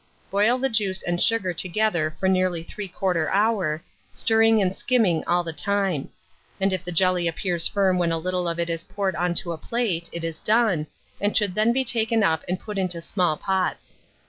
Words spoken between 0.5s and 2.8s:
the juice and sugar together for nearly